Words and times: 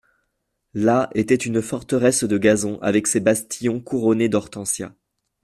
Là, 0.73 1.11
était 1.13 1.35
une 1.35 1.61
forteresse 1.61 2.23
de 2.23 2.39
gazon 2.39 2.79
avec 2.81 3.05
ses 3.05 3.19
bastions 3.19 3.79
couronnés 3.79 4.29
d'hortensias. 4.29 4.95